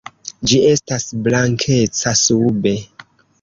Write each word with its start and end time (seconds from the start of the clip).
Ĝi 0.51 0.61
estas 0.69 1.05
blankeca 1.27 2.15
sube. 2.23 2.75